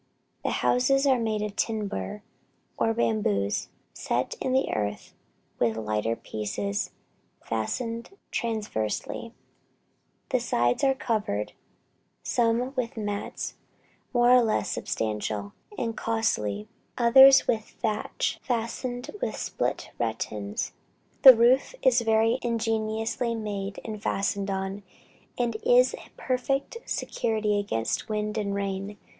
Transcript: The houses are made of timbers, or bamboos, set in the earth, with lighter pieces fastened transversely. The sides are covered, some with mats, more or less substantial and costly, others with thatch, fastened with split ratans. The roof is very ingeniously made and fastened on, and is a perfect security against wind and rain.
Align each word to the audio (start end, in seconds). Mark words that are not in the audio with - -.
The 0.43 0.49
houses 0.49 1.05
are 1.05 1.19
made 1.19 1.43
of 1.43 1.55
timbers, 1.55 2.21
or 2.75 2.91
bamboos, 2.91 3.67
set 3.93 4.33
in 4.41 4.51
the 4.51 4.69
earth, 4.73 5.13
with 5.59 5.77
lighter 5.77 6.15
pieces 6.15 6.89
fastened 7.45 8.09
transversely. 8.31 9.31
The 10.29 10.39
sides 10.39 10.83
are 10.83 10.95
covered, 10.95 11.53
some 12.23 12.73
with 12.75 12.97
mats, 12.97 13.53
more 14.11 14.31
or 14.31 14.41
less 14.41 14.71
substantial 14.71 15.53
and 15.77 15.95
costly, 15.95 16.67
others 16.97 17.47
with 17.47 17.61
thatch, 17.79 18.39
fastened 18.41 19.11
with 19.21 19.37
split 19.37 19.91
ratans. 19.99 20.71
The 21.21 21.35
roof 21.35 21.75
is 21.83 22.01
very 22.01 22.39
ingeniously 22.41 23.35
made 23.35 23.79
and 23.85 24.01
fastened 24.01 24.49
on, 24.49 24.81
and 25.37 25.57
is 25.61 25.93
a 25.93 26.09
perfect 26.17 26.77
security 26.87 27.59
against 27.59 28.09
wind 28.09 28.39
and 28.39 28.55
rain. 28.55 28.97